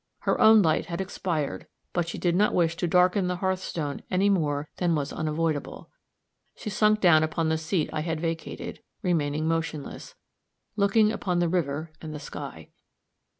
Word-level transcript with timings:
Her 0.21 0.41
own 0.41 0.63
light 0.63 0.87
had 0.87 0.99
expired, 0.99 1.67
but 1.93 2.07
she 2.07 2.17
did 2.17 2.35
not 2.35 2.55
wish 2.55 2.75
to 2.77 2.87
darken 2.87 3.27
the 3.27 3.35
hearthstone 3.35 4.01
any 4.09 4.31
more 4.31 4.67
than 4.77 4.95
was 4.95 5.13
unavoidable. 5.13 5.91
She 6.55 6.71
sunk 6.71 6.99
down 7.01 7.21
upon 7.21 7.49
the 7.49 7.57
seat 7.59 7.87
I 7.93 8.01
had 8.01 8.19
vacated, 8.19 8.81
remaining 9.03 9.47
motionless, 9.47 10.15
looking 10.75 11.11
upon 11.11 11.37
the 11.37 11.47
river 11.47 11.91
and 12.01 12.15
the 12.15 12.19
sky. 12.19 12.69